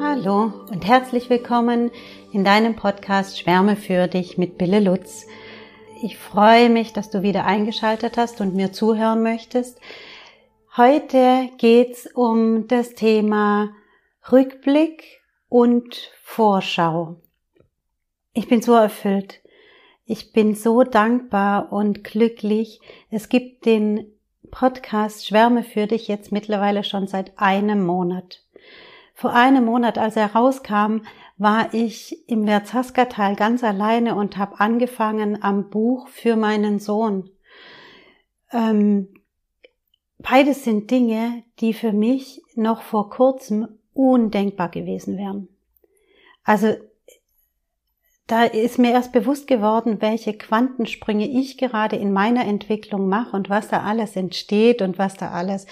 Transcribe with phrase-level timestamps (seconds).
[0.00, 1.90] Hallo und herzlich willkommen
[2.32, 5.26] in deinem Podcast Schwärme für dich mit Bille Lutz.
[6.04, 9.80] Ich freue mich, dass du wieder eingeschaltet hast und mir zuhören möchtest.
[10.76, 13.70] Heute geht's um das Thema
[14.30, 17.16] Rückblick und Vorschau.
[18.34, 19.40] Ich bin so erfüllt.
[20.04, 22.80] Ich bin so dankbar und glücklich.
[23.10, 24.06] Es gibt den
[24.52, 28.44] Podcast Schwärme für dich jetzt mittlerweile schon seit einem Monat.
[29.18, 30.98] Vor einem Monat, als er rauskam,
[31.38, 37.28] war ich im Werzaska-Tal ganz alleine und habe angefangen am Buch für meinen Sohn.
[38.52, 39.08] Ähm,
[40.18, 45.48] beides sind Dinge, die für mich noch vor kurzem undenkbar gewesen wären.
[46.44, 46.76] Also
[48.28, 53.50] da ist mir erst bewusst geworden, welche Quantensprünge ich gerade in meiner Entwicklung mache und
[53.50, 55.66] was da alles entsteht und was da alles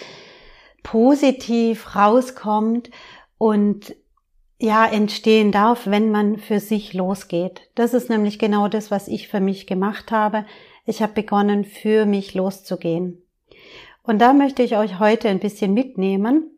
[0.87, 2.91] positiv rauskommt
[3.39, 3.95] und
[4.59, 7.63] ja entstehen darf, wenn man für sich losgeht.
[7.75, 10.47] Das ist nämlich genau das, was ich für mich gemacht habe.
[10.87, 13.23] Ich habe begonnen, für mich loszugehen.
[14.03, 16.51] Und da möchte ich euch heute ein bisschen mitnehmen,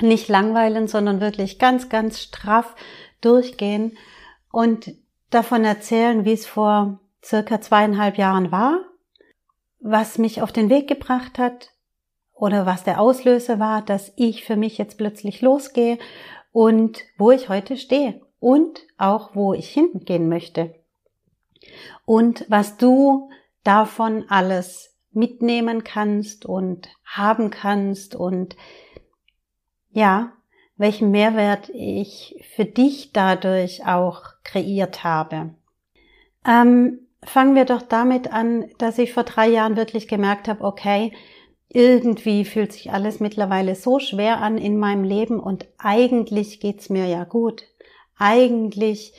[0.00, 2.74] nicht langweilen, sondern wirklich ganz, ganz straff
[3.20, 3.96] durchgehen
[4.50, 4.94] und
[5.30, 8.80] davon erzählen, wie es vor circa zweieinhalb Jahren war,
[9.80, 11.73] was mich auf den Weg gebracht hat,
[12.34, 15.98] oder was der Auslöser war, dass ich für mich jetzt plötzlich losgehe
[16.52, 20.74] und wo ich heute stehe und auch wo ich hingehen möchte.
[22.04, 23.30] Und was du
[23.62, 28.56] davon alles mitnehmen kannst und haben kannst und
[29.90, 30.32] ja,
[30.76, 35.54] welchen Mehrwert ich für dich dadurch auch kreiert habe.
[36.46, 41.12] Ähm, fangen wir doch damit an, dass ich vor drei Jahren wirklich gemerkt habe, okay,
[41.68, 47.06] irgendwie fühlt sich alles mittlerweile so schwer an in meinem Leben und eigentlich geht's mir
[47.06, 47.64] ja gut.
[48.16, 49.12] Eigentlich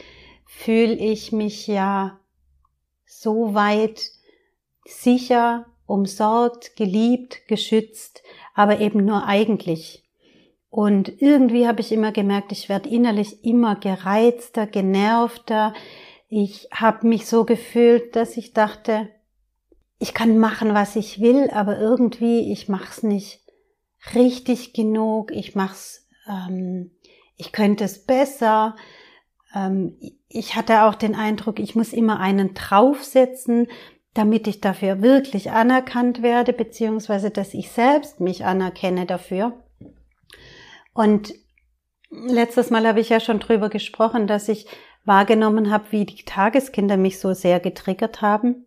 [0.46, 2.20] fühle ich mich ja
[3.06, 4.12] so weit
[4.86, 10.04] sicher, umsorgt, geliebt, geschützt, aber eben nur eigentlich.
[10.70, 15.74] Und irgendwie habe ich immer gemerkt, ich werde innerlich immer gereizter, genervter.
[16.28, 19.10] Ich habe mich so gefühlt, dass ich dachte,
[20.00, 23.42] ich kann machen, was ich will, aber irgendwie, ich mach's nicht
[24.14, 26.92] richtig genug, ich mach's, ähm,
[27.38, 28.76] ich könnte es besser.
[29.54, 29.98] Ähm,
[30.28, 33.68] ich hatte auch den Eindruck, ich muss immer einen draufsetzen,
[34.14, 39.54] damit ich dafür wirklich anerkannt werde, beziehungsweise dass ich selbst mich anerkenne dafür.
[40.94, 41.34] Und
[42.10, 44.68] letztes Mal habe ich ja schon drüber gesprochen, dass ich
[45.04, 48.65] wahrgenommen habe, wie die Tageskinder mich so sehr getriggert haben.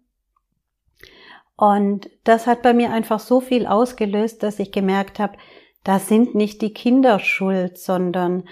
[1.59, 5.37] Und das hat bei mir einfach so viel ausgelöst, dass ich gemerkt habe,
[5.83, 8.45] das sind nicht die Kinder schuld, sondern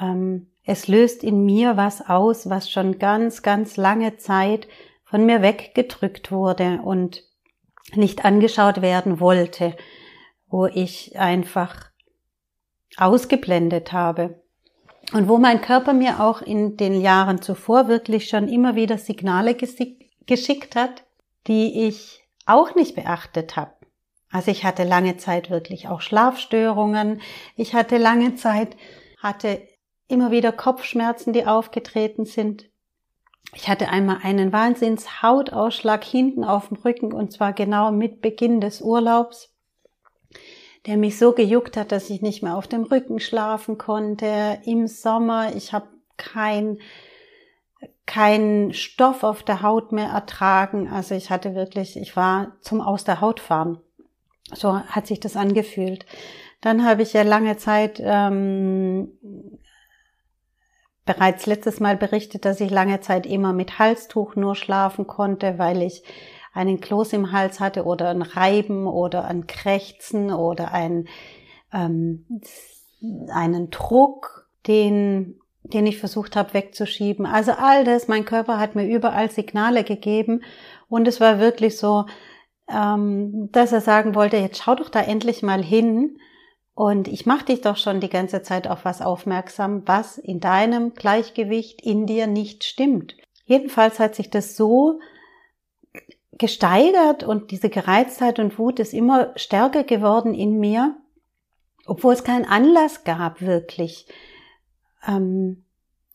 [0.00, 4.68] ähm, es löst in mir was aus, was schon ganz, ganz lange Zeit
[5.04, 7.24] von mir weggedrückt wurde und
[7.96, 9.76] nicht angeschaut werden wollte,
[10.46, 11.90] wo ich einfach
[12.96, 14.44] ausgeblendet habe.
[15.12, 19.56] Und wo mein Körper mir auch in den Jahren zuvor wirklich schon immer wieder Signale
[19.56, 21.04] geschickt hat,
[21.48, 23.72] die ich auch nicht beachtet habe.
[24.30, 27.20] Also ich hatte lange Zeit wirklich auch Schlafstörungen.
[27.56, 28.76] Ich hatte lange Zeit,
[29.22, 29.62] hatte
[30.08, 32.68] immer wieder Kopfschmerzen, die aufgetreten sind.
[33.54, 38.82] Ich hatte einmal einen Wahnsinns-Hautausschlag hinten auf dem Rücken und zwar genau mit Beginn des
[38.82, 39.54] Urlaubs,
[40.86, 44.58] der mich so gejuckt hat, dass ich nicht mehr auf dem Rücken schlafen konnte.
[44.64, 46.78] Im Sommer, ich habe kein
[48.06, 50.88] keinen Stoff auf der Haut mehr ertragen.
[50.88, 53.78] Also ich hatte wirklich, ich war zum Aus der Haut fahren.
[54.52, 56.04] So hat sich das angefühlt.
[56.60, 59.12] Dann habe ich ja lange Zeit ähm,
[61.04, 65.82] bereits letztes Mal berichtet, dass ich lange Zeit immer mit Halstuch nur schlafen konnte, weil
[65.82, 66.02] ich
[66.52, 71.08] einen Kloß im Hals hatte oder ein Reiben oder ein Krächzen oder ein,
[71.72, 72.24] ähm,
[73.28, 77.26] einen Druck, den den ich versucht habe wegzuschieben.
[77.26, 80.42] Also all das, mein Körper hat mir überall Signale gegeben
[80.88, 82.04] und es war wirklich so,
[82.68, 86.18] ähm, dass er sagen wollte, jetzt schau doch da endlich mal hin
[86.74, 90.94] und ich mache dich doch schon die ganze Zeit auf was aufmerksam, was in deinem
[90.94, 93.16] Gleichgewicht in dir nicht stimmt.
[93.46, 95.00] Jedenfalls hat sich das so
[96.32, 100.96] gesteigert und diese Gereiztheit und Wut ist immer stärker geworden in mir,
[101.86, 104.06] obwohl es keinen Anlass gab wirklich.
[105.06, 105.64] Ähm,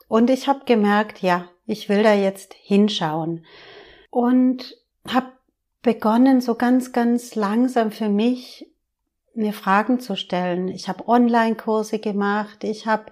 [0.08, 3.46] und ich habe gemerkt, ja, ich will da jetzt hinschauen.
[4.10, 4.76] Und
[5.08, 5.28] habe
[5.82, 8.68] begonnen, so ganz, ganz langsam für mich
[9.34, 10.68] mir Fragen zu stellen.
[10.68, 13.06] Ich habe Online-Kurse gemacht, ich habe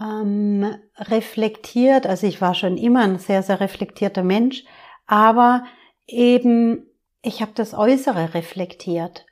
[0.00, 2.06] ähm, reflektiert.
[2.06, 4.64] Also ich war schon immer ein sehr, sehr reflektierter Mensch,
[5.06, 5.64] aber
[6.06, 6.86] eben
[7.22, 9.26] ich habe das Äußere reflektiert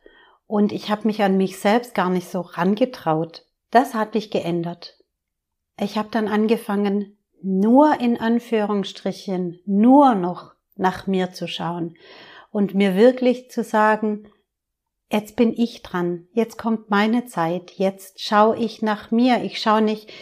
[0.46, 3.46] und ich habe mich an mich selbst gar nicht so rangetraut.
[3.70, 4.98] Das hat mich geändert.
[5.78, 11.96] Ich habe dann angefangen, nur in Anführungsstrichen, nur noch nach mir zu schauen
[12.50, 14.28] und mir wirklich zu sagen,
[15.10, 19.82] jetzt bin ich dran, jetzt kommt meine Zeit, jetzt schaue ich nach mir, ich schaue
[19.82, 20.12] nicht,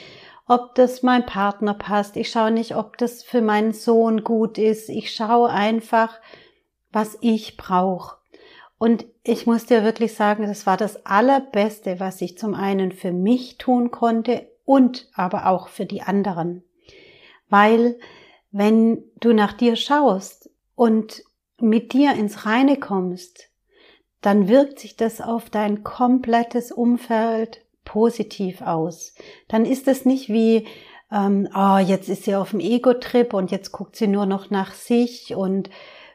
[0.46, 4.88] ob das mein Partner passt, ich schaue nicht, ob das für meinen Sohn gut ist,
[4.88, 6.20] ich schaue einfach,
[6.90, 8.16] was ich brauche.
[8.78, 13.12] Und ich muss dir wirklich sagen, das war das Allerbeste, was ich zum einen für
[13.12, 16.64] mich tun konnte und aber auch für die anderen.
[17.50, 17.98] Weil
[18.52, 21.22] wenn du nach dir schaust und
[21.60, 23.50] mit dir ins Reine kommst,
[24.22, 29.14] dann wirkt sich das auf dein komplettes Umfeld positiv aus.
[29.46, 30.66] Dann ist es nicht wie,
[31.10, 34.72] ähm, oh, jetzt ist sie auf dem Ego-Trip und jetzt guckt sie nur noch nach
[34.72, 35.68] sich und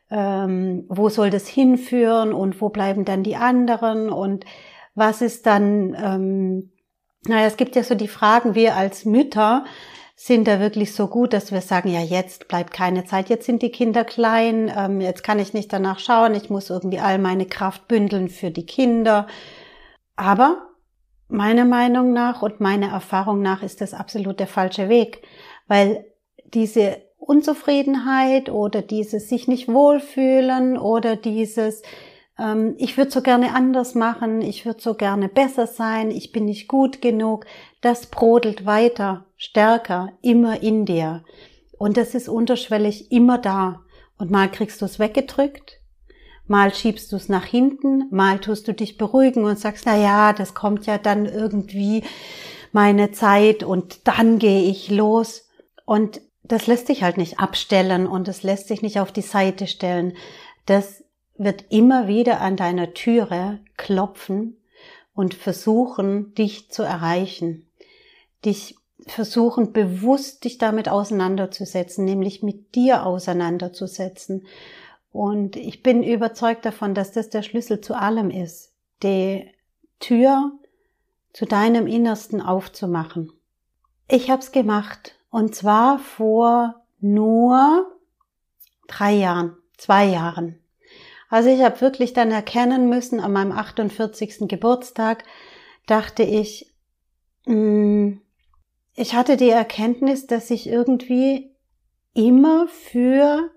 [0.10, 4.46] ähm, wo soll das hinführen und wo bleiben dann die anderen und
[4.96, 6.72] was ist dann, ähm,
[7.28, 9.66] naja, es gibt ja so die Fragen, wir als Mütter
[10.16, 13.62] sind da wirklich so gut, dass wir sagen, ja, jetzt bleibt keine Zeit, jetzt sind
[13.62, 17.46] die Kinder klein, ähm, jetzt kann ich nicht danach schauen, ich muss irgendwie all meine
[17.46, 19.28] Kraft bündeln für die Kinder.
[20.16, 20.68] Aber
[21.28, 25.22] meiner Meinung nach und meiner Erfahrung nach ist das absolut der falsche Weg,
[25.68, 26.06] weil
[26.46, 31.84] diese Unzufriedenheit oder dieses sich nicht wohlfühlen oder dieses
[32.40, 36.46] ähm, ich würde so gerne anders machen, ich würde so gerne besser sein, ich bin
[36.46, 37.46] nicht gut genug,
[37.82, 41.24] das brodelt weiter, stärker, immer in dir.
[41.78, 43.82] Und das ist unterschwellig immer da.
[44.18, 45.80] Und mal kriegst du es weggedrückt,
[46.48, 50.34] mal schiebst du es nach hinten, mal tust du dich beruhigen und sagst, na ja,
[50.34, 52.04] das kommt ja dann irgendwie
[52.72, 55.48] meine Zeit und dann gehe ich los.
[55.86, 59.68] Und das lässt sich halt nicht abstellen und das lässt sich nicht auf die Seite
[59.68, 60.14] stellen.
[60.66, 61.04] Das
[61.38, 64.58] wird immer wieder an deiner Türe klopfen
[65.14, 67.68] und versuchen, dich zu erreichen.
[68.46, 68.76] Dich
[69.06, 74.46] versuchen, bewusst dich damit auseinanderzusetzen, nämlich mit dir auseinanderzusetzen.
[75.12, 78.74] Und ich bin überzeugt davon, dass das der Schlüssel zu allem ist,
[79.04, 79.50] die
[80.00, 80.52] Tür
[81.34, 83.32] zu deinem Innersten aufzumachen.
[84.08, 87.92] Ich habe es gemacht und zwar vor nur
[88.88, 90.60] drei Jahren, zwei Jahren.
[91.30, 94.48] Also ich habe wirklich dann erkennen müssen, an meinem 48.
[94.48, 95.24] Geburtstag
[95.86, 96.74] dachte ich,
[97.46, 98.22] mh, mm,
[99.00, 101.52] ich hatte die Erkenntnis, dass ich irgendwie
[102.16, 103.52] immer für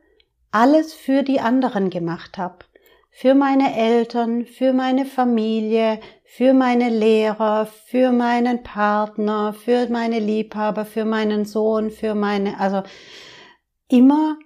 [0.51, 2.59] alles für die anderen gemacht habe.
[3.11, 10.85] Für meine Eltern, für meine Familie, für meine Lehrer, für meinen Partner, für meine Liebhaber,
[10.85, 12.83] für meinen Sohn, für meine, also
[13.89, 14.39] immer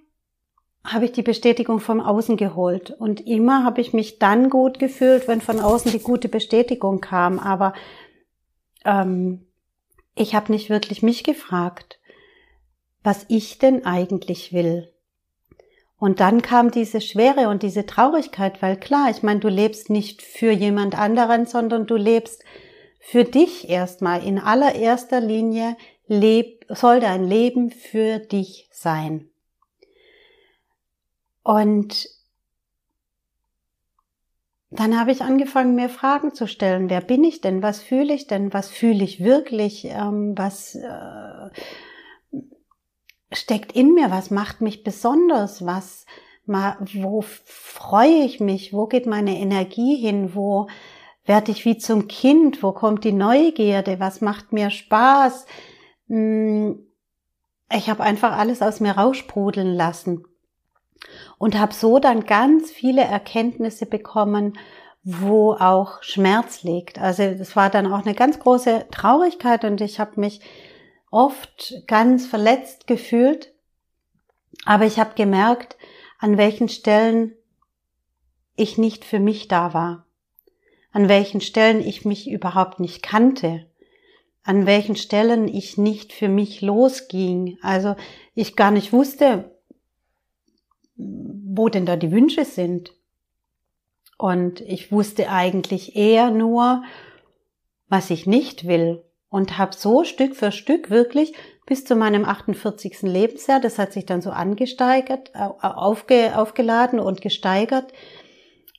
[0.84, 5.26] habe ich die Bestätigung vom Außen geholt und immer habe ich mich dann gut gefühlt,
[5.26, 7.38] wenn von außen die gute Bestätigung kam.
[7.38, 7.72] Aber
[8.84, 9.46] ähm,
[10.14, 11.98] ich habe nicht wirklich mich gefragt,
[13.02, 14.92] was ich denn eigentlich will.
[15.98, 20.20] Und dann kam diese Schwere und diese Traurigkeit, weil klar, ich meine, du lebst nicht
[20.20, 22.44] für jemand anderen, sondern du lebst
[23.00, 24.22] für dich erstmal.
[24.22, 29.30] In allererster Linie leb, soll dein Leben für dich sein.
[31.44, 32.08] Und
[34.70, 36.90] dann habe ich angefangen, mir Fragen zu stellen.
[36.90, 37.62] Wer bin ich denn?
[37.62, 38.52] Was fühle ich denn?
[38.52, 39.84] Was fühle ich wirklich?
[39.84, 41.50] Ähm, was äh,
[43.30, 44.10] steckt in mir?
[44.10, 45.64] Was macht mich besonders?
[45.64, 46.06] Was,
[46.46, 48.72] wo freue ich mich?
[48.72, 50.34] Wo geht meine Energie hin?
[50.34, 50.68] Wo
[51.26, 52.62] werde ich wie zum Kind?
[52.62, 54.00] Wo kommt die Neugierde?
[54.00, 55.46] Was macht mir Spaß?
[56.08, 56.78] Hm,
[57.70, 60.24] ich habe einfach alles aus mir raussprudeln lassen
[61.38, 64.58] und habe so dann ganz viele Erkenntnisse bekommen,
[65.02, 66.98] wo auch Schmerz liegt.
[66.98, 70.40] Also das war dann auch eine ganz große Traurigkeit und ich habe mich
[71.10, 73.52] oft ganz verletzt gefühlt,
[74.64, 75.76] aber ich habe gemerkt,
[76.18, 77.34] an welchen Stellen
[78.56, 80.06] ich nicht für mich da war,
[80.90, 83.66] an welchen Stellen ich mich überhaupt nicht kannte,
[84.42, 87.94] an welchen Stellen ich nicht für mich losging, also
[88.34, 89.53] ich gar nicht wusste,
[90.96, 92.92] wo denn da die Wünsche sind.
[94.18, 96.82] Und ich wusste eigentlich eher nur,
[97.88, 101.34] was ich nicht will und habe so Stück für Stück wirklich
[101.66, 103.02] bis zu meinem 48.
[103.02, 107.92] Lebensjahr, das hat sich dann so angesteigert, aufge, aufgeladen und gesteigert,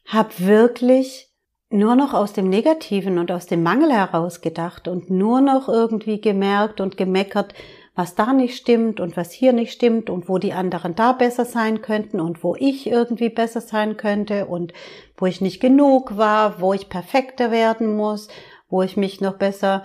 [0.06, 1.30] habe wirklich
[1.70, 6.22] nur noch aus dem Negativen und aus dem Mangel heraus gedacht und nur noch irgendwie
[6.22, 7.54] gemerkt und gemeckert,
[7.96, 11.46] was da nicht stimmt und was hier nicht stimmt und wo die anderen da besser
[11.46, 14.74] sein könnten und wo ich irgendwie besser sein könnte und
[15.18, 18.28] wo ich nicht genug war, wo ich perfekter werden muss,
[18.70, 19.84] wo ich mich noch besser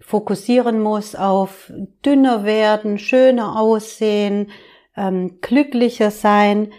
[0.00, 1.72] fokussieren muss auf
[2.04, 4.50] dünner werden, schöner aussehen,
[4.96, 6.72] ähm, glücklicher sein.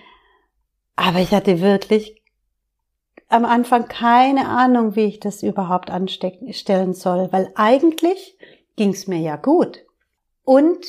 [0.97, 2.21] Aber ich hatte wirklich
[3.29, 8.37] am Anfang keine Ahnung, wie ich das überhaupt anstellen soll, weil eigentlich
[8.75, 9.85] ging es mir ja gut.
[10.43, 10.85] Und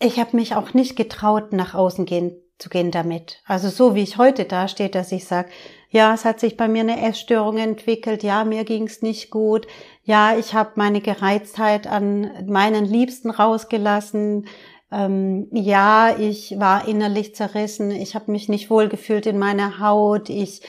[0.00, 3.40] ich habe mich auch nicht getraut, nach außen gehen, zu gehen damit.
[3.46, 5.50] Also so wie ich heute dastehe, dass ich sage,
[5.90, 9.68] ja, es hat sich bei mir eine Essstörung entwickelt, ja, mir ging es nicht gut,
[10.02, 14.48] ja, ich habe meine Gereiztheit an meinen Liebsten rausgelassen,
[14.90, 20.62] ähm, ja, ich war innerlich zerrissen, ich habe mich nicht wohlgefühlt in meiner Haut, ich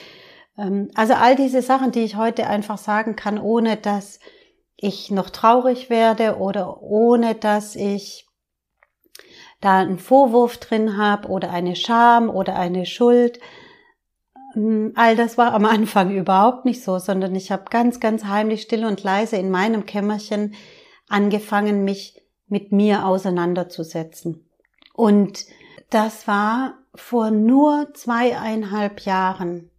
[0.58, 4.20] ähm, also all diese Sachen, die ich heute einfach sagen kann, ohne dass
[4.76, 8.26] ich noch traurig werde oder ohne dass ich
[9.60, 13.40] da einen Vorwurf drin habe oder eine Scham oder eine Schuld.
[14.54, 18.62] Ähm, all das war am Anfang überhaupt nicht so, sondern ich habe ganz, ganz heimlich,
[18.62, 20.54] still und leise in meinem Kämmerchen
[21.08, 24.48] angefangen, mich mit mir auseinanderzusetzen.
[24.92, 25.46] Und
[25.90, 29.70] das war vor nur zweieinhalb Jahren.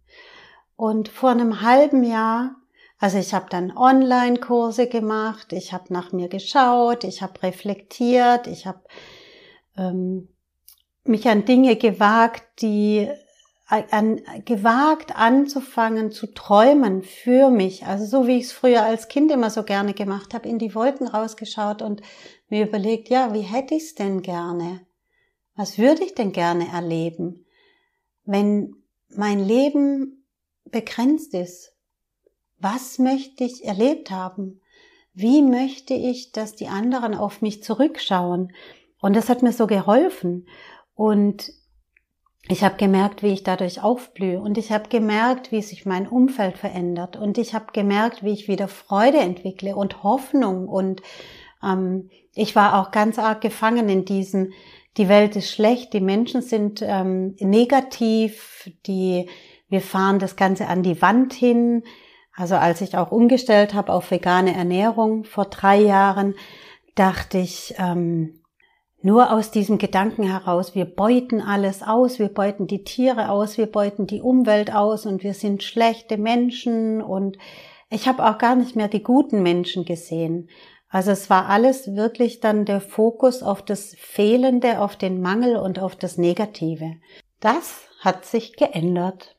[0.76, 2.56] Und vor einem halben Jahr,
[2.98, 8.66] also ich habe dann Online-Kurse gemacht, ich habe nach mir geschaut, ich habe reflektiert, ich
[8.66, 8.80] habe
[9.76, 10.28] ähm,
[11.04, 13.08] mich an Dinge gewagt, die
[13.68, 19.30] an, gewagt anzufangen zu träumen für mich, also so wie ich es früher als Kind
[19.30, 22.00] immer so gerne gemacht habe, in die Wolken rausgeschaut und
[22.48, 24.86] mir überlegt, ja, wie hätte ich es denn gerne?
[25.54, 27.44] Was würde ich denn gerne erleben?
[28.24, 28.74] Wenn
[29.08, 30.24] mein Leben
[30.64, 31.72] begrenzt ist.
[32.60, 34.60] Was möchte ich erlebt haben?
[35.14, 38.52] Wie möchte ich, dass die anderen auf mich zurückschauen?
[39.00, 40.46] Und das hat mir so geholfen.
[40.94, 41.52] Und
[42.48, 44.40] ich habe gemerkt, wie ich dadurch aufblühe.
[44.40, 47.16] Und ich habe gemerkt, wie sich mein Umfeld verändert.
[47.16, 50.68] Und ich habe gemerkt, wie ich wieder Freude entwickle und Hoffnung.
[50.68, 51.02] Und
[51.62, 54.52] ähm, ich war auch ganz arg gefangen in diesem,
[54.96, 59.28] die Welt ist schlecht, die Menschen sind ähm, negativ, die
[59.68, 61.84] wir fahren das Ganze an die Wand hin.
[62.38, 66.36] Also als ich auch umgestellt habe auf vegane Ernährung vor drei Jahren,
[66.94, 68.40] dachte ich, ähm,
[69.02, 73.66] nur aus diesem Gedanken heraus, wir beuten alles aus, wir beuten die Tiere aus, wir
[73.66, 77.38] beuten die Umwelt aus und wir sind schlechte Menschen und
[77.90, 80.48] ich habe auch gar nicht mehr die guten Menschen gesehen.
[80.88, 85.80] Also es war alles wirklich dann der Fokus auf das Fehlende, auf den Mangel und
[85.80, 86.96] auf das Negative.
[87.40, 89.37] Das hat sich geändert.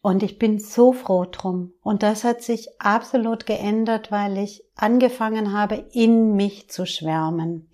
[0.00, 1.72] Und ich bin so froh drum.
[1.82, 7.68] Und das hat sich absolut geändert, weil ich angefangen habe, in mich zu schwärmen.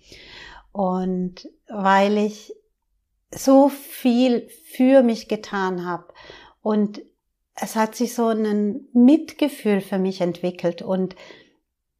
[0.71, 2.53] Und weil ich
[3.31, 6.07] so viel für mich getan habe.
[6.61, 7.01] Und
[7.55, 11.15] es hat sich so ein Mitgefühl für mich entwickelt und,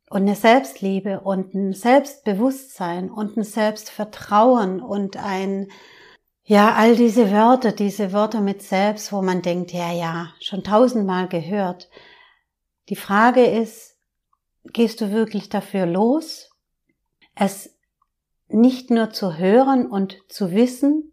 [0.10, 5.70] und eine Selbstliebe und ein Selbstbewusstsein und ein Selbstvertrauen und ein,
[6.48, 11.28] ja, all diese Wörter, diese Wörter mit selbst, wo man denkt, ja, ja, schon tausendmal
[11.28, 11.90] gehört.
[12.90, 13.98] Die Frage ist,
[14.64, 16.52] gehst du wirklich dafür los,
[17.34, 17.76] es
[18.48, 21.12] nicht nur zu hören und zu wissen,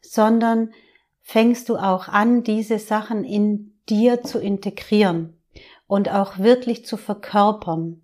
[0.00, 0.72] sondern
[1.20, 5.38] fängst du auch an, diese Sachen in dir zu integrieren
[5.86, 8.02] und auch wirklich zu verkörpern.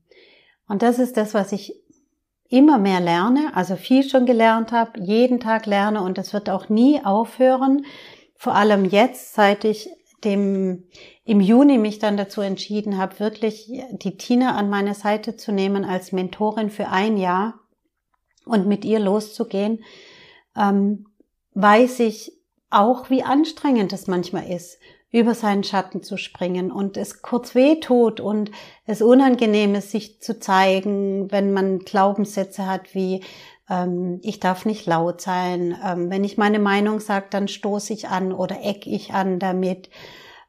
[0.69, 1.75] Und das ist das, was ich
[2.49, 6.69] immer mehr lerne, also viel schon gelernt habe, jeden Tag lerne und das wird auch
[6.69, 7.85] nie aufhören.
[8.37, 9.89] Vor allem jetzt, seit ich
[10.25, 10.85] dem
[11.25, 15.85] im Juni mich dann dazu entschieden habe, wirklich die Tina an meine Seite zu nehmen
[15.85, 17.61] als Mentorin für ein Jahr
[18.45, 19.85] und mit ihr loszugehen,
[20.57, 21.07] ähm,
[21.55, 22.33] weiß ich
[22.71, 24.79] auch, wie anstrengend es manchmal ist
[25.17, 28.51] über seinen Schatten zu springen und es kurz weh tut und
[28.85, 33.23] es unangenehm ist, sich zu zeigen, wenn man Glaubenssätze hat wie
[33.71, 38.09] ähm, ich darf nicht laut sein, ähm, wenn ich meine Meinung sage, dann stoße ich
[38.09, 39.89] an oder eck ich an damit,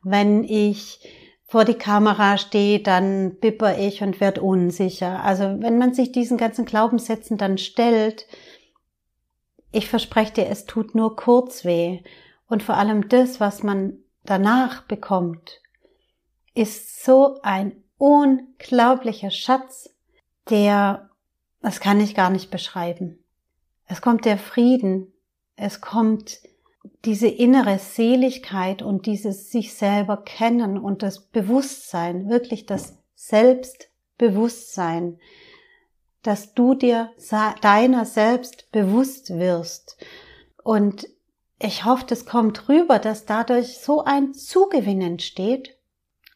[0.03, 0.99] wenn ich
[1.45, 5.23] vor die Kamera stehe, dann bipper ich und werde unsicher.
[5.23, 8.27] Also wenn man sich diesen ganzen Glaubenssätzen dann stellt,
[9.71, 11.99] ich verspreche dir, es tut nur kurz weh.
[12.49, 15.61] Und vor allem das, was man danach bekommt,
[16.53, 19.89] ist so ein unglaublicher Schatz,
[20.49, 21.09] der,
[21.61, 23.23] das kann ich gar nicht beschreiben.
[23.85, 25.13] Es kommt der Frieden,
[25.55, 26.41] es kommt
[27.05, 35.19] diese innere Seligkeit und dieses sich selber kennen und das Bewusstsein, wirklich das Selbstbewusstsein,
[36.21, 37.11] dass du dir
[37.61, 39.97] deiner selbst bewusst wirst.
[40.63, 41.07] Und
[41.59, 45.77] ich hoffe, das kommt rüber, dass dadurch so ein Zugewinn entsteht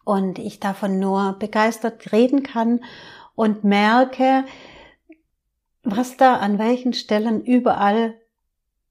[0.03, 2.83] und ich davon nur begeistert reden kann
[3.35, 4.45] und merke,
[5.83, 8.15] was da an welchen Stellen überall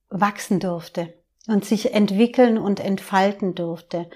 [0.09, 1.15] wachsen durfte
[1.47, 4.09] und sich entwickeln und entfalten durfte.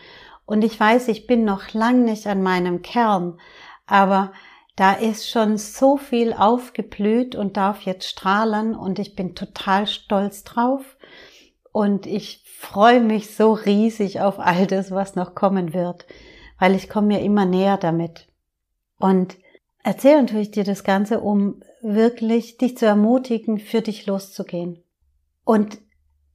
[0.47, 3.41] Und ich weiß, ich bin noch lang nicht an meinem Kern,
[3.87, 4.33] aber
[4.77, 10.43] da ist schon so viel aufgeblüht und darf jetzt strahlen und ich bin total stolz
[10.45, 10.97] drauf
[11.75, 16.07] und ich freue mich so riesig auf all das, was noch kommen wird,
[16.61, 18.29] weil ich komme mir immer näher damit.
[18.97, 19.37] Und
[19.83, 24.85] erzählen tue ich dir das Ganze, um wirklich dich zu ermutigen, für dich loszugehen.
[25.43, 25.79] Und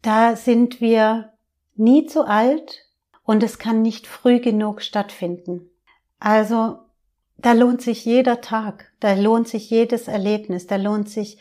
[0.01, 1.31] da sind wir
[1.77, 2.85] nie zu alt
[3.23, 5.69] und es kann nicht früh genug stattfinden.
[6.19, 6.79] Also
[7.37, 11.37] da lohnt sich jeder Tag, da lohnt sich jedes Erlebnis, da lohnt sich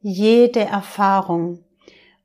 [0.00, 1.62] jede Erfahrung.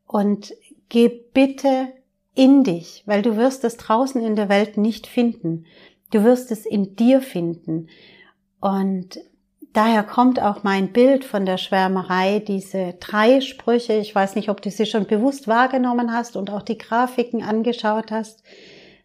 [0.08, 0.52] Und
[0.92, 1.88] geh bitte
[2.36, 5.66] in dich, weil du wirst es draußen in der Welt nicht finden.
[6.12, 7.88] Du wirst es in dir finden.
[8.60, 9.18] Und
[9.72, 13.94] daher kommt auch mein Bild von der Schwärmerei, diese drei Sprüche.
[13.94, 18.12] Ich weiß nicht, ob du sie schon bewusst wahrgenommen hast und auch die Grafiken angeschaut
[18.12, 18.44] hast.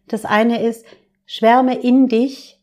[0.09, 0.85] Das eine ist,
[1.25, 2.59] schwärme in dich.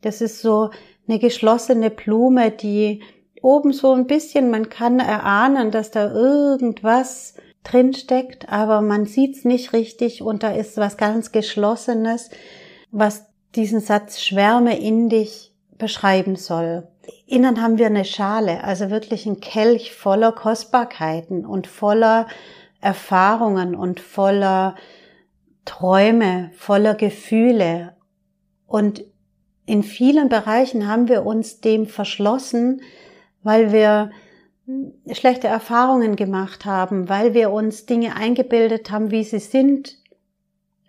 [0.00, 0.70] Das ist so
[1.06, 3.00] eine geschlossene Blume, die
[3.42, 7.34] oben so ein bisschen, man kann erahnen, dass da irgendwas
[7.66, 12.30] drin steckt, aber man sieht's nicht richtig und da ist was ganz Geschlossenes,
[12.90, 16.88] was diesen Satz Schwärme in dich beschreiben soll.
[17.26, 22.26] Innen haben wir eine Schale, also wirklich ein Kelch voller Kostbarkeiten und voller
[22.80, 24.76] Erfahrungen und voller
[25.64, 27.96] Träume, voller Gefühle.
[28.66, 29.04] Und
[29.66, 32.80] in vielen Bereichen haben wir uns dem verschlossen,
[33.42, 34.10] weil wir
[35.12, 39.96] schlechte Erfahrungen gemacht haben, weil wir uns Dinge eingebildet haben, wie sie sind,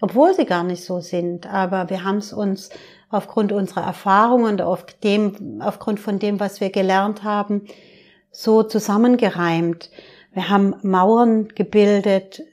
[0.02, 1.52] obwohl sie gar nicht so sind.
[1.52, 2.70] Aber wir haben es uns
[3.10, 7.66] aufgrund unserer Erfahrungen und auf dem, aufgrund von dem, was wir gelernt haben,
[8.32, 9.90] so zusammengereimt.
[10.34, 12.44] Wir haben Mauern gebildet,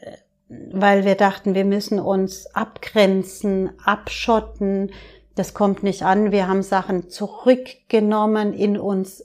[0.48, 4.92] weil wir dachten, wir müssen uns abgrenzen, abschotten.
[5.34, 6.32] Das kommt nicht an.
[6.32, 9.24] Wir haben Sachen zurückgenommen, in uns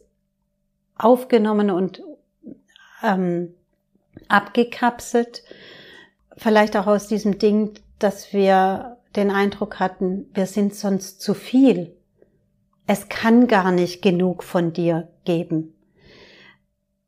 [0.99, 2.03] aufgenommen und
[3.03, 3.55] ähm,
[4.27, 5.43] abgekapselt.
[6.37, 11.95] Vielleicht auch aus diesem Ding, dass wir den Eindruck hatten, wir sind sonst zu viel.
[12.85, 15.73] Es kann gar nicht genug von dir geben.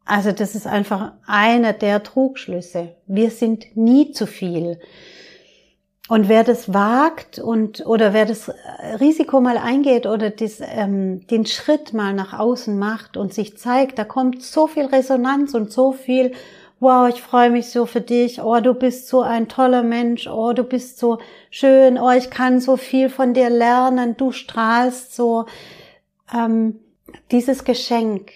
[0.06, 2.96] Also das ist einfach einer der Trugschlüsse.
[3.08, 4.80] Wir sind nie zu viel.
[6.12, 8.52] Und wer das wagt und oder wer das
[9.00, 13.98] Risiko mal eingeht oder dies, ähm, den Schritt mal nach außen macht und sich zeigt,
[13.98, 16.34] da kommt so viel Resonanz und so viel
[16.82, 20.52] wow, ich freue mich so für dich, oh, du bist so ein toller Mensch, oh,
[20.52, 21.20] du bist so
[21.50, 25.46] schön, oh, ich kann so viel von dir lernen, du strahlst so.
[26.36, 26.82] Ähm,
[27.32, 28.34] dieses Geschenk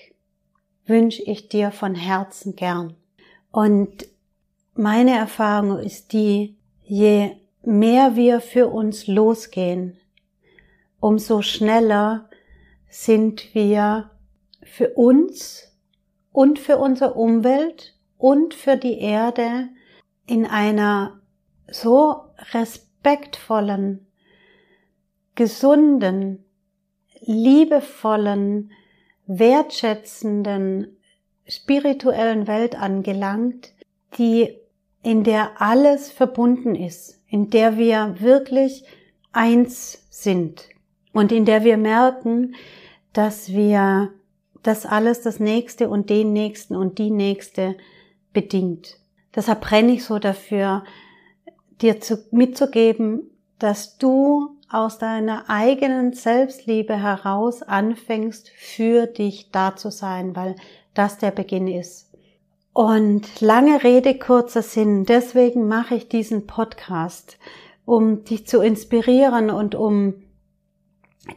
[0.86, 2.96] wünsche ich dir von Herzen gern.
[3.52, 4.08] Und
[4.76, 7.32] meine Erfahrung ist die, je
[7.68, 9.98] mehr wir für uns losgehen,
[11.00, 12.30] umso schneller
[12.90, 14.12] sind wir
[14.64, 15.72] für uns
[16.32, 19.70] und für unsere Umwelt und für die Erde
[20.28, 21.20] in einer
[21.68, 22.24] so
[22.54, 24.08] respektvollen,
[25.36, 26.44] gesunden,
[27.22, 28.72] liebevollen,
[29.28, 30.98] wertschätzenden,
[31.48, 33.74] spirituellen Welt angelangt,
[34.18, 34.58] die
[35.04, 38.86] in der alles verbunden ist, in der wir wirklich
[39.32, 40.70] eins sind
[41.14, 42.56] und in der wir merken,
[43.14, 44.12] dass wir
[44.64, 47.76] das alles das nächste und den nächsten und die nächste
[48.34, 49.00] bedingt.
[49.36, 50.84] Deshalb brenne ich so dafür,
[51.82, 59.92] dir zu, mitzugeben, dass du aus deiner eigenen Selbstliebe heraus anfängst, für dich da zu
[59.92, 60.56] sein, weil
[60.94, 62.05] das der Beginn ist.
[62.76, 65.06] Und lange Rede, kurzer Sinn.
[65.06, 67.38] Deswegen mache ich diesen Podcast,
[67.86, 70.16] um dich zu inspirieren und um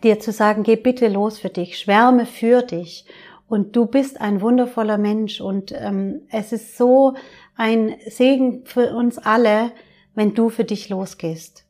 [0.03, 3.07] dir zu sagen, geh bitte los für dich, schwärme für dich
[3.47, 7.15] und du bist ein wundervoller Mensch und ähm, es ist so
[7.55, 9.71] ein Segen für uns alle,
[10.17, 11.67] wenn du für dich losgehst.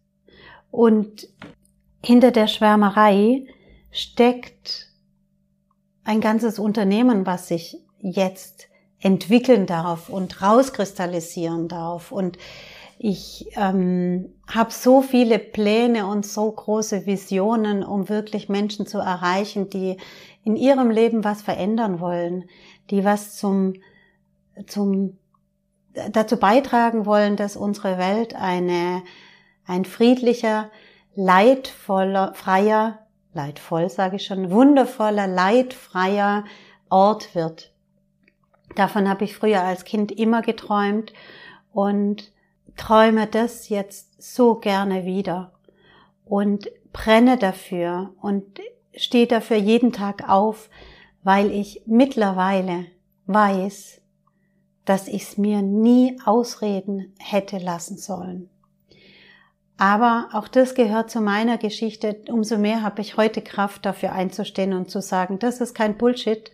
[0.70, 1.28] Und
[2.02, 3.44] hinter der Schwärmerei
[3.90, 4.94] steckt
[6.04, 8.67] ein ganzes Unternehmen, was sich jetzt
[9.00, 12.12] entwickeln darf und rauskristallisieren darf.
[12.12, 12.38] Und
[13.00, 19.70] Ich ähm, habe so viele Pläne und so große Visionen, um wirklich Menschen zu erreichen,
[19.70, 19.98] die
[20.42, 22.48] in ihrem Leben was verändern wollen,
[22.90, 23.74] die was zum,
[24.66, 25.16] zum
[26.12, 29.04] dazu beitragen wollen, dass unsere Welt eine,
[29.64, 30.70] ein friedlicher,
[31.14, 36.44] leidvoller, freier, leidvoll sage ich schon, wundervoller, leidfreier
[36.88, 37.72] Ort wird.
[38.74, 41.12] Davon habe ich früher als Kind immer geträumt
[41.72, 42.33] und
[42.76, 45.52] träume das jetzt so gerne wieder
[46.24, 48.61] und brenne dafür und
[48.94, 50.70] stehe dafür jeden Tag auf,
[51.22, 52.87] weil ich mittlerweile
[53.26, 54.00] weiß,
[54.85, 58.48] dass ich es mir nie ausreden hätte lassen sollen.
[59.76, 62.22] Aber auch das gehört zu meiner Geschichte.
[62.28, 66.50] Umso mehr habe ich heute Kraft dafür einzustehen und zu sagen, das ist kein Bullshit.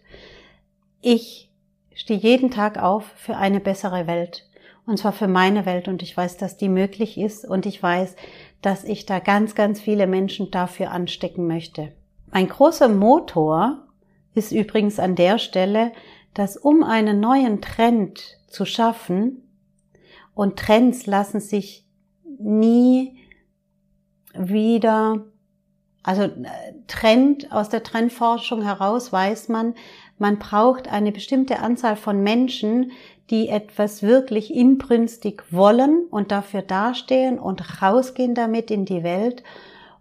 [1.00, 1.50] Ich
[1.94, 4.48] stehe jeden Tag auf für eine bessere Welt.
[4.87, 5.88] Und zwar für meine Welt.
[5.88, 7.46] Und ich weiß, dass die möglich ist.
[7.46, 8.16] Und ich weiß,
[8.61, 11.92] dass ich da ganz, ganz viele Menschen dafür anstecken möchte.
[12.30, 13.87] Mein großer Motor
[14.35, 15.92] ist übrigens an der Stelle,
[16.35, 19.40] dass um einen neuen Trend zu schaffen,
[20.35, 21.87] und Trends lassen sich
[22.38, 23.18] nie
[24.37, 25.24] wieder,
[26.02, 26.30] also äh,
[26.88, 29.74] Trend, aus der Trendforschung heraus weiß man,
[30.18, 32.92] man braucht eine bestimmte Anzahl von Menschen,
[33.31, 39.42] die etwas wirklich inbrünstig wollen und dafür dastehen und rausgehen damit in die Welt.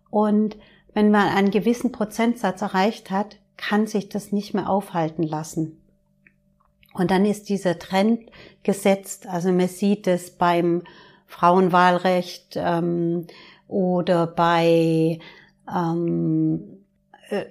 [0.10, 0.58] Und
[0.94, 5.80] wenn man einen gewissen Prozentsatz erreicht hat, kann sich das nicht mehr aufhalten lassen.
[6.94, 8.30] Und dann ist dieser Trend
[8.62, 9.28] gesetzt.
[9.28, 10.84] Also man sieht es beim
[11.26, 13.26] Frauenwahlrecht ähm,
[13.68, 15.20] oder bei
[15.74, 16.73] ähm, äh,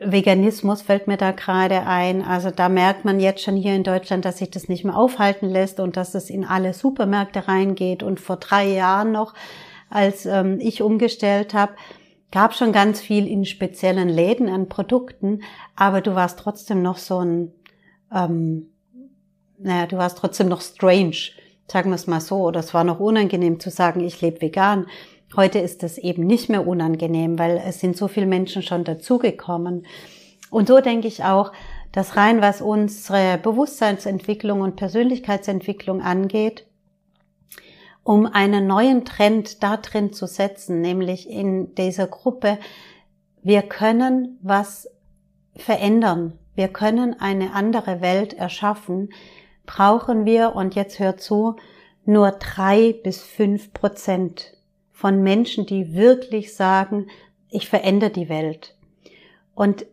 [0.00, 2.22] Veganismus fällt mir da gerade ein.
[2.22, 5.48] Also da merkt man jetzt schon hier in Deutschland, dass sich das nicht mehr aufhalten
[5.48, 8.02] lässt und dass es in alle Supermärkte reingeht.
[8.02, 9.34] Und vor drei Jahren noch,
[9.90, 11.72] als ähm, ich umgestellt habe,
[12.30, 15.42] gab schon ganz viel in speziellen Läden an Produkten,
[15.76, 17.52] aber du warst trotzdem noch so ein,
[18.14, 18.68] ähm,
[19.58, 21.32] naja, du warst trotzdem noch strange
[21.72, 24.86] sagen wir es mal so, oder es war noch unangenehm zu sagen, ich lebe vegan.
[25.34, 29.86] Heute ist es eben nicht mehr unangenehm, weil es sind so viele Menschen schon dazugekommen.
[30.50, 31.52] Und so denke ich auch,
[31.90, 36.66] dass rein was unsere Bewusstseinsentwicklung und Persönlichkeitsentwicklung angeht,
[38.04, 42.58] um einen neuen Trend da drin zu setzen, nämlich in dieser Gruppe,
[43.42, 44.88] wir können was
[45.56, 46.38] verändern.
[46.54, 49.08] Wir können eine andere Welt erschaffen,
[49.64, 51.56] brauchen wir, und jetzt hört zu,
[52.04, 54.52] nur drei bis fünf Prozent
[55.02, 57.08] von Menschen, die wirklich sagen,
[57.50, 58.76] ich verändere die Welt.
[59.52, 59.84] Und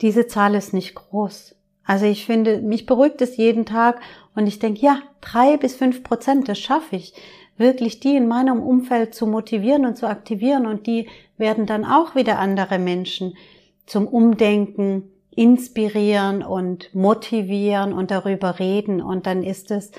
[0.00, 1.56] diese Zahl ist nicht groß.
[1.84, 4.00] Also ich finde, mich beruhigt es jeden Tag
[4.34, 7.12] und ich denke, ja, drei bis fünf Prozent, das schaffe ich.
[7.58, 12.14] Wirklich die in meinem Umfeld zu motivieren und zu aktivieren und die werden dann auch
[12.14, 13.36] wieder andere Menschen
[13.84, 15.02] zum Umdenken,
[15.36, 19.92] inspirieren und motivieren und darüber reden und dann ist es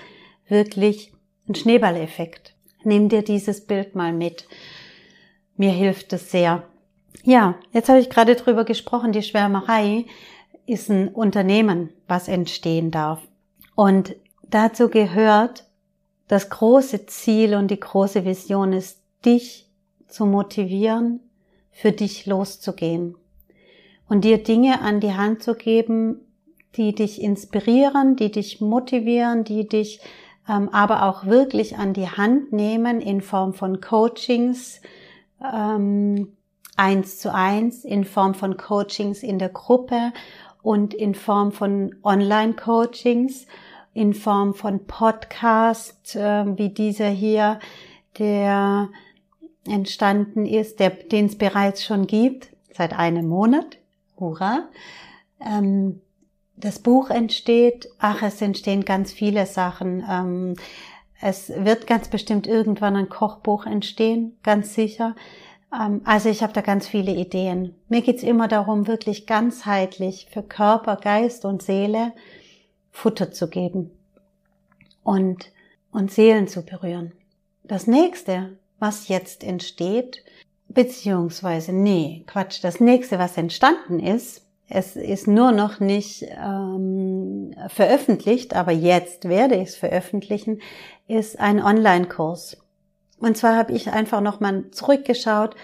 [0.47, 1.13] wirklich
[1.47, 2.55] ein Schneeballeffekt.
[2.83, 4.47] Nimm dir dieses Bild mal mit.
[5.57, 6.63] Mir hilft es sehr.
[7.23, 10.05] Ja, jetzt habe ich gerade drüber gesprochen, die Schwärmerei
[10.65, 13.21] ist ein Unternehmen, was entstehen darf.
[13.75, 14.15] Und
[14.49, 15.65] dazu gehört
[16.27, 19.67] das große Ziel und die große Vision ist, dich
[20.07, 21.19] zu motivieren,
[21.71, 23.15] für dich loszugehen
[24.07, 26.19] und dir Dinge an die Hand zu geben,
[26.75, 29.99] die dich inspirieren, die dich motivieren, die dich
[30.45, 34.81] aber auch wirklich an die Hand nehmen in Form von Coachings,
[35.41, 36.33] ähm,
[36.75, 40.13] eins zu eins, in Form von Coachings in der Gruppe
[40.61, 43.47] und in Form von Online-Coachings,
[43.93, 47.59] in Form von Podcast, äh, wie dieser hier,
[48.19, 48.89] der
[49.67, 53.77] entstanden ist, den es bereits schon gibt, seit einem Monat.
[54.17, 54.69] Hurra.
[55.39, 56.01] Ähm,
[56.61, 60.03] das Buch entsteht, ach, es entstehen ganz viele Sachen.
[60.09, 60.55] Ähm,
[61.19, 65.15] es wird ganz bestimmt irgendwann ein Kochbuch entstehen, ganz sicher.
[65.73, 67.75] Ähm, also ich habe da ganz viele Ideen.
[67.89, 72.13] Mir geht's immer darum, wirklich ganzheitlich für Körper, Geist und Seele
[72.91, 73.91] Futter zu geben
[75.03, 75.51] und,
[75.91, 77.11] und Seelen zu berühren.
[77.63, 80.23] Das nächste, was jetzt entsteht,
[80.73, 82.63] Beziehungsweise, nee, Quatsch.
[82.63, 84.40] Das nächste, was entstanden ist,
[84.73, 90.61] es ist nur noch nicht ähm, veröffentlicht, aber jetzt werde ich es veröffentlichen,
[91.07, 92.57] ist ein Online-Kurs.
[93.19, 95.55] Und zwar habe ich einfach nochmal zurückgeschaut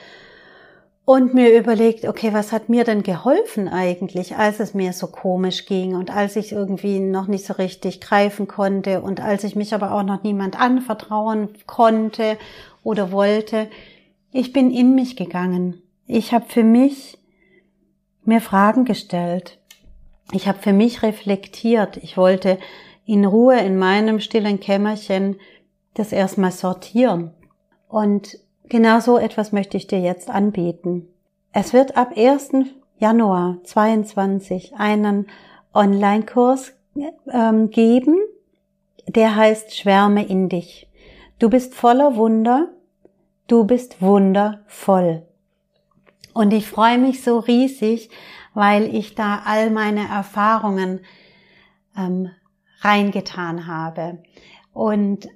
[1.06, 5.66] und mir überlegt, okay, was hat mir denn geholfen eigentlich, als es mir so komisch
[5.66, 9.74] ging und als ich irgendwie noch nicht so richtig greifen konnte und als ich mich
[9.74, 12.38] aber auch noch niemand anvertrauen konnte
[12.84, 13.70] oder wollte.
[14.34, 15.82] Ich bin in mich gegangen.
[16.08, 17.18] Ich habe für mich
[18.28, 19.60] mir Fragen gestellt.
[20.32, 21.98] Ich habe für mich reflektiert.
[21.98, 22.60] Ich wollte
[23.06, 25.38] in Ruhe in meinem stillen Kämmerchen
[25.94, 27.32] das erstmal sortieren.
[27.88, 28.38] Und
[28.70, 31.08] Genau so etwas möchte ich dir jetzt anbieten.
[31.54, 32.52] Es wird ab 1.
[32.98, 35.28] Januar 22 einen
[35.74, 36.74] Online-Kurs
[37.32, 38.18] ähm, geben,
[39.08, 40.90] der heißt Schwärme in dich.
[41.40, 42.70] Du bist voller Wunder,
[43.48, 45.26] du bist wundervoll.
[46.38, 48.12] Und ich freue mich so riesig,
[48.54, 51.00] weil ich da all meine Erfahrungen
[51.98, 52.30] ähm,
[52.82, 54.20] reingetan habe.
[54.72, 55.30] Und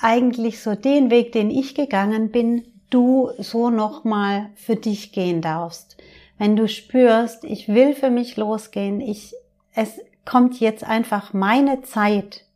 [0.00, 5.96] eigentlich so den Weg, den ich gegangen bin, du so nochmal für dich gehen darfst.
[6.38, 9.34] Wenn du spürst, ich will für mich losgehen, ich,
[9.76, 12.46] es kommt jetzt einfach meine Zeit.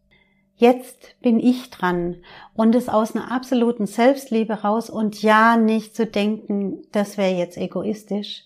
[0.59, 2.17] Jetzt bin ich dran
[2.55, 7.59] und es aus einer absoluten Selbstliebe raus und ja nicht zu denken, das wäre jetzt
[7.59, 8.45] egoistisch,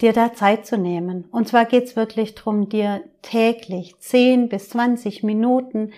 [0.00, 1.26] dir da Zeit zu nehmen.
[1.30, 5.92] Und zwar geht's wirklich drum, dir täglich 10 bis 20 Minuten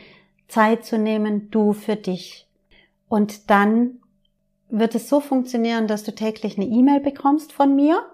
[0.47, 2.47] Zeit zu nehmen, du für dich.
[3.09, 4.01] Und dann
[4.69, 8.05] wird es so funktionieren, dass du täglich eine E-Mail bekommst von mir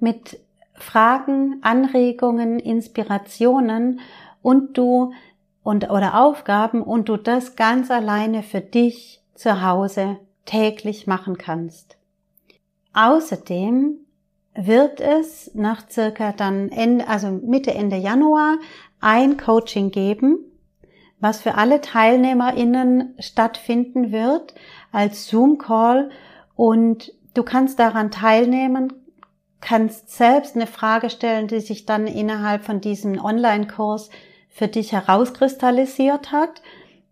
[0.00, 0.38] mit
[0.74, 4.00] Fragen, Anregungen, Inspirationen
[4.42, 5.12] und du
[5.68, 11.98] und oder Aufgaben und du das ganz alleine für dich zu Hause täglich machen kannst.
[12.94, 13.98] Außerdem
[14.54, 18.56] wird es nach circa dann Ende, also Mitte Ende Januar
[19.02, 20.38] ein Coaching geben,
[21.20, 24.54] was für alle TeilnehmerInnen stattfinden wird
[24.90, 26.08] als Zoom-Call
[26.56, 28.94] und du kannst daran teilnehmen,
[29.60, 34.08] kannst selbst eine Frage stellen, die sich dann innerhalb von diesem Online-Kurs
[34.58, 36.62] für dich herauskristallisiert hat,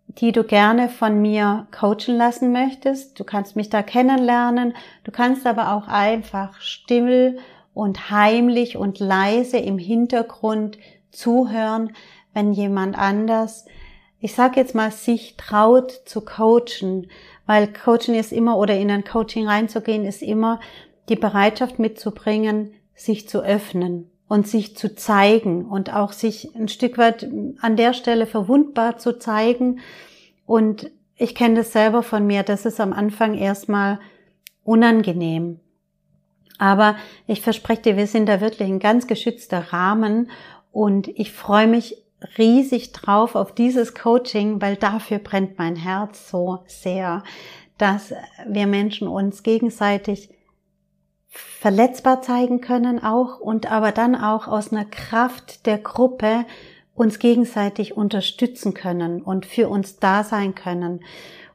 [0.07, 3.17] die du gerne von mir coachen lassen möchtest.
[3.17, 4.75] Du kannst mich da kennenlernen.
[5.05, 7.39] Du kannst aber auch einfach still
[7.73, 10.77] und heimlich und leise im Hintergrund
[11.11, 11.93] zuhören,
[12.33, 13.65] wenn jemand anders
[14.19, 17.07] ich sage jetzt mal, sich traut zu coachen,
[17.45, 20.59] weil Coaching ist immer oder in ein Coaching reinzugehen ist immer
[21.07, 26.97] die Bereitschaft mitzubringen, sich zu öffnen und sich zu zeigen und auch sich ein Stück
[26.97, 27.27] weit
[27.61, 29.79] an der Stelle verwundbar zu zeigen.
[30.45, 33.99] Und ich kenne das selber von mir, das ist am Anfang erstmal
[34.63, 35.59] unangenehm.
[36.57, 36.95] Aber
[37.27, 40.29] ich verspreche dir, wir sind da wirklich ein ganz geschützter Rahmen
[40.71, 42.03] und ich freue mich
[42.37, 47.23] riesig drauf auf dieses Coaching, weil dafür brennt mein Herz so sehr,
[47.77, 48.13] dass
[48.47, 50.29] wir Menschen uns gegenseitig
[51.29, 56.45] verletzbar zeigen können auch und aber dann auch aus einer Kraft der Gruppe
[56.95, 61.01] uns gegenseitig unterstützen können und für uns da sein können.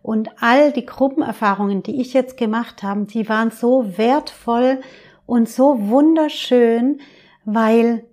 [0.02, 4.80] Und all die Gruppenerfahrungen, die ich jetzt gemacht habe, die waren so wertvoll
[5.26, 7.00] und so wunderschön,
[7.44, 8.04] weil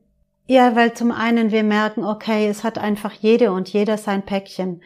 [0.49, 4.81] ja, weil zum einen wir merken, okay, es hat einfach jede und jeder sein Päckchen.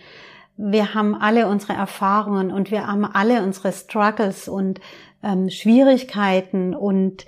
[0.56, 4.80] Wir haben alle unsere Erfahrungen und wir haben alle unsere Struggles und
[5.24, 7.26] ähm, Schwierigkeiten und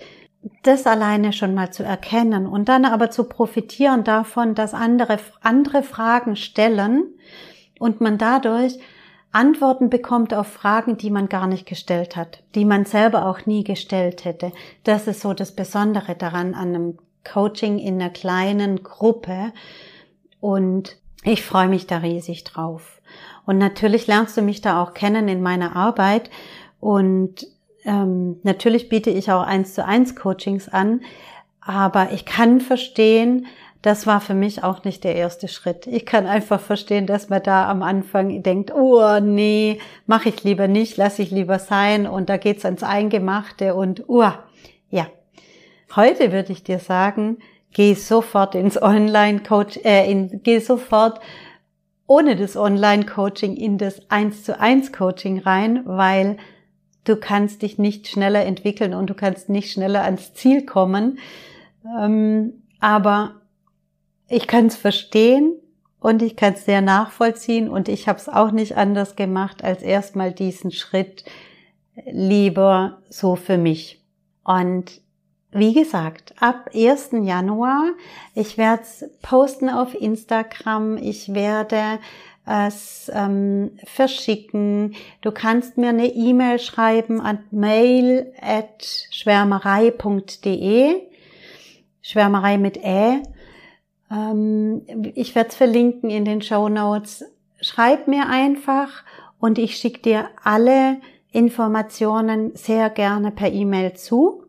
[0.64, 5.82] das alleine schon mal zu erkennen und dann aber zu profitieren davon, dass andere andere
[5.82, 7.04] Fragen stellen
[7.80, 8.78] und man dadurch
[9.32, 13.64] Antworten bekommt auf Fragen, die man gar nicht gestellt hat, die man selber auch nie
[13.64, 14.54] gestellt hätte.
[14.84, 19.52] Das ist so das Besondere daran an einem Coaching in einer kleinen Gruppe
[20.40, 23.02] und ich freue mich da riesig drauf.
[23.46, 26.30] Und natürlich lernst du mich da auch kennen in meiner Arbeit.
[26.80, 27.48] Und
[27.84, 31.02] ähm, natürlich biete ich auch eins zu eins Coachings an,
[31.62, 33.48] aber ich kann verstehen,
[33.82, 35.86] das war für mich auch nicht der erste Schritt.
[35.86, 40.68] Ich kann einfach verstehen, dass man da am Anfang denkt, oh nee, mache ich lieber
[40.68, 42.08] nicht, lasse ich lieber sein.
[42.08, 44.32] Und da geht's ans Eingemachte und uh,
[44.90, 45.08] ja,
[45.96, 47.38] Heute würde ich dir sagen,
[47.72, 51.22] geh sofort ins Online-Coach, äh, in, geh sofort
[52.08, 56.38] ohne das Online-Coaching in das 1 zu 1 Coaching rein, weil
[57.04, 61.20] du kannst dich nicht schneller entwickeln und du kannst nicht schneller ans Ziel kommen.
[62.00, 63.42] Ähm, aber
[64.28, 65.54] ich kann es verstehen
[66.00, 69.82] und ich kann es sehr nachvollziehen und ich habe es auch nicht anders gemacht, als
[69.82, 71.26] erstmal diesen Schritt
[72.06, 74.04] lieber so für mich.
[74.44, 75.02] Und
[75.56, 77.12] wie gesagt, ab 1.
[77.24, 77.94] Januar,
[78.34, 82.00] ich werde es posten auf Instagram, ich werde
[82.46, 84.96] es ähm, verschicken.
[85.22, 91.02] Du kannst mir eine E-Mail schreiben an mail at schwärmerei.de.
[92.02, 93.24] Schwärmerei mit Ä.
[94.12, 94.82] Ähm,
[95.16, 97.26] ich werde es verlinken in den Show Notes.
[97.62, 99.06] Schreib mir einfach
[99.40, 100.98] und ich schicke dir alle
[101.32, 104.45] Informationen sehr gerne per E-Mail zu.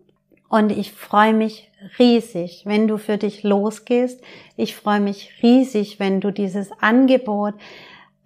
[0.48, 4.20] Und ich freue mich riesig, wenn du für dich losgehst.
[4.56, 7.54] Ich freue mich riesig, wenn du dieses Angebot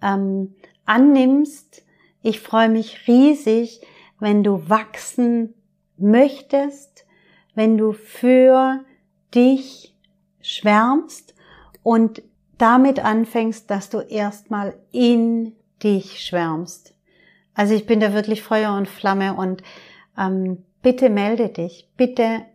[0.01, 0.55] ähm,
[0.85, 1.83] annimmst.
[2.21, 3.81] Ich freue mich riesig,
[4.19, 5.53] wenn du wachsen
[5.97, 7.05] möchtest,
[7.55, 8.79] wenn du für
[9.33, 9.95] dich
[10.41, 11.33] schwärmst
[11.83, 12.21] und
[12.57, 16.93] damit anfängst, dass du erstmal in dich schwärmst.
[17.55, 19.63] Also ich bin da wirklich Feuer und Flamme und
[20.17, 22.45] ähm, bitte melde dich, bitte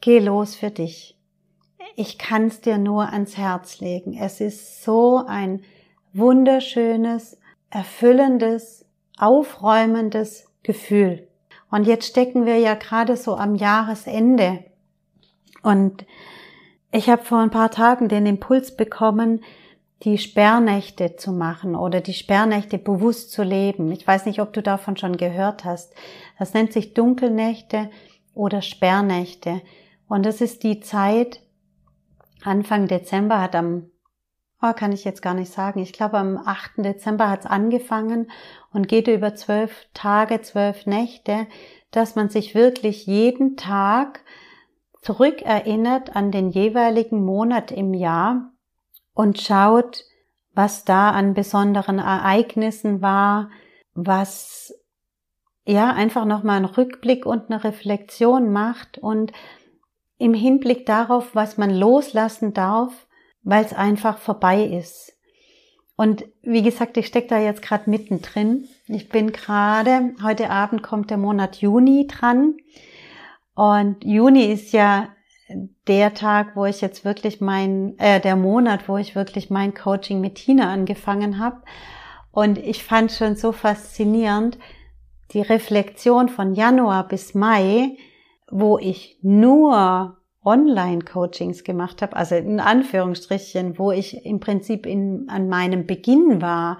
[0.00, 1.16] geh los für dich.
[1.94, 4.14] Ich kann es dir nur ans Herz legen.
[4.18, 5.62] Es ist so ein
[6.12, 7.38] wunderschönes,
[7.70, 8.84] erfüllendes,
[9.18, 11.26] aufräumendes Gefühl.
[11.70, 14.64] Und jetzt stecken wir ja gerade so am Jahresende.
[15.62, 16.06] Und
[16.92, 19.42] ich habe vor ein paar Tagen den Impuls bekommen,
[20.02, 23.90] die Sperrnächte zu machen oder die Sperrnächte bewusst zu leben.
[23.92, 25.94] Ich weiß nicht, ob du davon schon gehört hast.
[26.38, 27.90] Das nennt sich Dunkelnächte
[28.34, 29.62] oder Sperrnächte.
[30.06, 31.40] Und das ist die Zeit,
[32.42, 33.90] Anfang Dezember hat am,
[34.62, 36.84] oh, kann ich jetzt gar nicht sagen, ich glaube am 8.
[36.84, 38.30] Dezember hat es angefangen
[38.72, 41.46] und geht über zwölf Tage, zwölf Nächte,
[41.90, 44.20] dass man sich wirklich jeden Tag
[45.00, 48.52] zurückerinnert an den jeweiligen Monat im Jahr
[49.16, 50.04] und schaut,
[50.54, 53.50] was da an besonderen Ereignissen war,
[53.94, 54.74] was
[55.64, 59.32] ja einfach nochmal einen Rückblick und eine Reflexion macht und
[60.18, 63.06] im Hinblick darauf, was man loslassen darf,
[63.42, 65.14] weil es einfach vorbei ist.
[65.96, 68.68] Und wie gesagt, ich stecke da jetzt gerade mittendrin.
[68.86, 72.58] Ich bin gerade, heute Abend kommt der Monat Juni dran.
[73.54, 75.08] Und Juni ist ja
[75.86, 80.20] der Tag, wo ich jetzt wirklich mein, äh, der Monat, wo ich wirklich mein Coaching
[80.20, 81.62] mit Tina angefangen habe.
[82.32, 84.58] Und ich fand schon so faszinierend
[85.32, 87.96] die Reflexion von Januar bis Mai,
[88.50, 95.48] wo ich nur Online-Coachings gemacht habe, also in Anführungsstrichen, wo ich im Prinzip in, an
[95.48, 96.78] meinem Beginn war,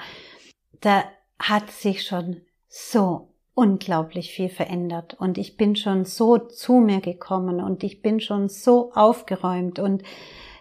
[0.81, 1.02] da
[1.38, 5.14] hat sich schon so unglaublich viel verändert.
[5.18, 10.02] Und ich bin schon so zu mir gekommen und ich bin schon so aufgeräumt und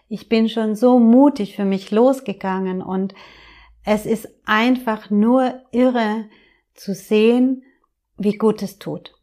[0.08, 2.82] ich bin schon so mutig für mich losgegangen.
[2.82, 3.14] Und
[3.84, 6.26] es ist einfach nur irre
[6.74, 7.64] zu sehen,
[8.18, 9.14] wie gut es tut,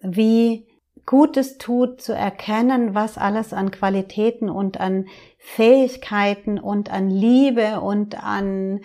[0.00, 0.66] wie
[1.06, 5.06] gut es tut zu erkennen, was alles an Qualitäten und an
[5.38, 8.80] Fähigkeiten und an Liebe und an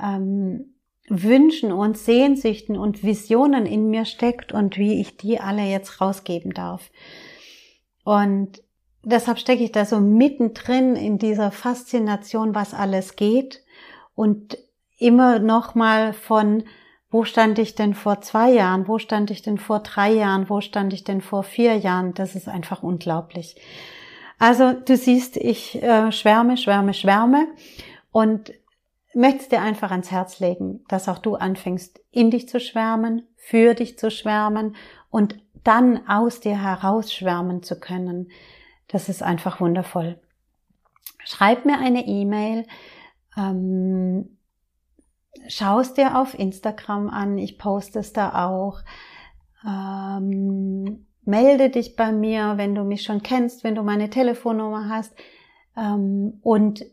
[0.00, 0.73] ähm,
[1.08, 6.52] Wünschen und Sehnsüchten und Visionen in mir steckt und wie ich die alle jetzt rausgeben
[6.54, 6.90] darf.
[8.04, 8.62] Und
[9.02, 13.62] deshalb stecke ich da so mittendrin in dieser Faszination, was alles geht
[14.14, 14.56] und
[14.98, 16.64] immer noch mal von
[17.10, 20.60] wo stand ich denn vor zwei Jahren, wo stand ich denn vor drei Jahren, wo
[20.60, 23.54] stand ich denn vor vier Jahren, das ist einfach unglaublich.
[24.40, 27.46] Also du siehst, ich äh, schwärme, schwärme, schwärme
[28.10, 28.52] und
[29.14, 33.74] möchte dir einfach ans Herz legen, dass auch du anfängst, in dich zu schwärmen, für
[33.74, 34.76] dich zu schwärmen
[35.10, 38.30] und dann aus dir heraus schwärmen zu können.
[38.88, 40.20] Das ist einfach wundervoll.
[41.24, 42.66] Schreib mir eine E-Mail,
[43.36, 44.36] ähm,
[45.48, 48.80] schau es dir auf Instagram an, ich poste es da auch.
[49.66, 55.14] Ähm, melde dich bei mir, wenn du mich schon kennst, wenn du meine Telefonnummer hast.
[55.76, 56.84] Ähm, und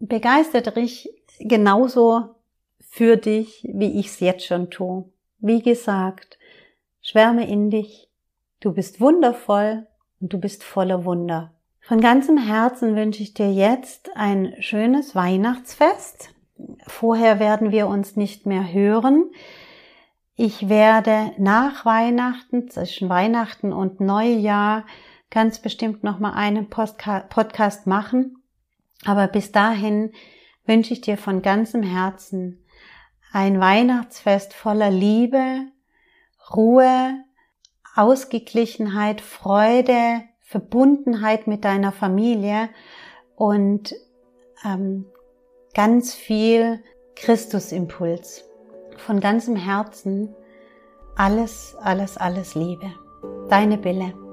[0.00, 2.34] begeistert dich genauso
[2.80, 5.04] für dich, wie ich es jetzt schon tue.
[5.38, 6.38] Wie gesagt,
[7.00, 8.08] schwärme in dich.
[8.58, 9.86] Du bist wundervoll
[10.20, 11.52] und du bist voller Wunder.
[11.80, 16.30] Von ganzem Herzen wünsche ich dir jetzt ein schönes Weihnachtsfest.
[16.86, 19.30] Vorher werden wir uns nicht mehr hören.
[20.36, 24.84] Ich werde nach Weihnachten, zwischen Weihnachten und Neujahr,
[25.30, 28.39] ganz bestimmt noch mal einen Podcast machen
[29.04, 30.12] aber bis dahin
[30.66, 32.64] wünsche ich dir von ganzem Herzen
[33.32, 35.66] ein Weihnachtsfest voller Liebe,
[36.54, 37.24] Ruhe,
[37.94, 42.68] Ausgeglichenheit, Freude, Verbundenheit mit deiner Familie
[43.36, 43.94] und
[44.64, 45.06] ähm,
[45.74, 46.82] ganz viel
[47.14, 48.44] Christusimpuls.
[48.96, 50.34] Von ganzem Herzen
[51.16, 52.92] alles, alles, alles Liebe.
[53.48, 54.29] Deine Bille.